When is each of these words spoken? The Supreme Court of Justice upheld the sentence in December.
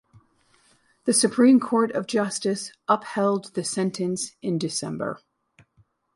The 1.05 1.13
Supreme 1.13 1.59
Court 1.59 1.91
of 1.91 2.07
Justice 2.07 2.71
upheld 2.87 3.53
the 3.53 3.63
sentence 3.63 4.35
in 4.41 4.57
December. 4.57 5.19